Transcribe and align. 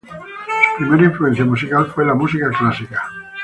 Su 0.79 0.79
primera 0.79 1.05
influencia 1.09 1.45
musical 1.45 1.85
fue 1.93 2.03
la 2.03 2.15
música 2.15 2.49
clásica. 2.49 3.03